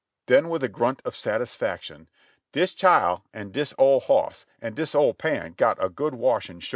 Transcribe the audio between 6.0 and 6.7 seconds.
washin' sho."